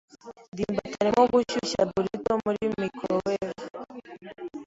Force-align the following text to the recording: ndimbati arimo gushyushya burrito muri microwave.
ndimbati 0.51 0.95
arimo 1.01 1.21
gushyushya 1.31 1.81
burrito 1.91 2.33
muri 2.43 2.61
microwave. 2.79 3.53